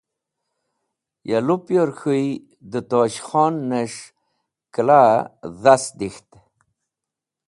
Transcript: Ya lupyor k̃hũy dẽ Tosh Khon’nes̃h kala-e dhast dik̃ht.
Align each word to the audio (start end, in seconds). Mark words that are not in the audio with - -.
Ya 1.29 1.39
lupyor 1.47 1.89
k̃hũy 1.97 2.25
dẽ 2.71 2.85
Tosh 2.89 3.19
Khon’nes̃h 3.27 3.99
kala-e 4.73 5.19
dhast 5.61 5.91
dik̃ht. 5.99 6.29